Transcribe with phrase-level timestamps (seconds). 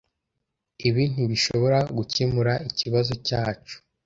[0.87, 3.79] Ibi ntibishobora gukemura ikibazo cyacum.